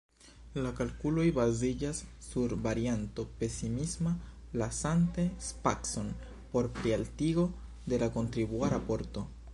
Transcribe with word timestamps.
La 0.65 0.69
kalkuloj 0.77 1.25
baziĝas 1.35 1.99
sur 2.27 2.55
varianto 2.63 3.25
pesimisma, 3.43 4.15
lasante 4.63 5.27
spacon 5.51 6.11
por 6.55 6.73
plialtigo 6.81 7.49
de 7.93 8.05
la 8.07 8.13
kontribua 8.17 8.77
raporto. 8.77 9.29